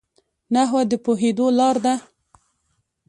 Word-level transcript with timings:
نحوه 0.53 0.81
د 0.89 0.93
پوهېدو 1.03 1.47
لار 1.59 1.75
ده. 1.85 1.95